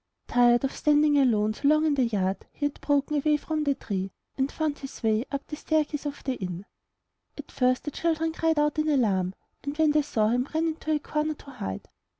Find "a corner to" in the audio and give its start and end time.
10.91-11.51